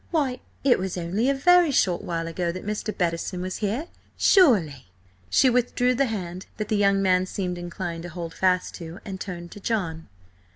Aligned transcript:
"Why, 0.09 0.39
it 0.63 0.79
was 0.79 0.97
only 0.97 1.29
a 1.29 1.35
very 1.35 1.69
short 1.69 2.01
while 2.01 2.27
ago 2.27 2.51
that 2.51 2.65
Mr. 2.65 2.91
Bettison 2.97 3.39
was 3.39 3.57
here, 3.57 3.85
surely!" 4.17 4.87
She 5.29 5.47
withdrew 5.47 5.93
the 5.93 6.07
hand 6.07 6.47
that 6.57 6.69
the 6.69 6.75
young 6.75 7.03
man 7.03 7.27
seemed 7.27 7.59
inclined 7.59 8.01
to 8.01 8.09
hold 8.09 8.33
fast 8.33 8.73
to, 8.77 8.97
and 9.05 9.21
turned 9.21 9.51
to 9.51 9.59
John. 9.59 10.07